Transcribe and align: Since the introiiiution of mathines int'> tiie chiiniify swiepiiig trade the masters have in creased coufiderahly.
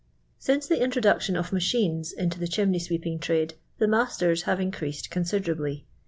Since 0.39 0.65
the 0.65 0.79
introiiiution 0.79 1.37
of 1.37 1.51
mathines 1.51 2.11
int'> 2.17 2.39
tiie 2.39 2.47
chiiniify 2.49 2.87
swiepiiig 2.99 3.21
trade 3.21 3.53
the 3.77 3.87
masters 3.87 4.41
have 4.49 4.59
in 4.59 4.71
creased 4.71 5.11
coufiderahly. 5.11 5.83